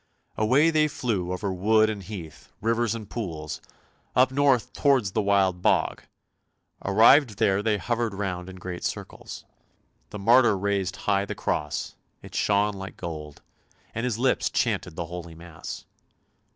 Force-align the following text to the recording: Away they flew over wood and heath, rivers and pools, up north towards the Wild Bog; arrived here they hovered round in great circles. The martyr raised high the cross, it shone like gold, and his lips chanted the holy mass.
Away 0.35 0.71
they 0.71 0.87
flew 0.87 1.31
over 1.31 1.53
wood 1.53 1.87
and 1.87 2.01
heath, 2.01 2.49
rivers 2.59 2.95
and 2.95 3.07
pools, 3.07 3.61
up 4.15 4.31
north 4.31 4.73
towards 4.73 5.11
the 5.11 5.21
Wild 5.21 5.61
Bog; 5.61 6.01
arrived 6.83 7.39
here 7.39 7.61
they 7.61 7.77
hovered 7.77 8.15
round 8.15 8.49
in 8.49 8.55
great 8.55 8.83
circles. 8.83 9.45
The 10.09 10.17
martyr 10.17 10.57
raised 10.57 10.95
high 11.05 11.25
the 11.25 11.35
cross, 11.35 11.93
it 12.23 12.33
shone 12.33 12.73
like 12.73 12.97
gold, 12.97 13.43
and 13.93 14.03
his 14.03 14.17
lips 14.17 14.49
chanted 14.49 14.95
the 14.95 15.05
holy 15.05 15.35
mass. 15.35 15.85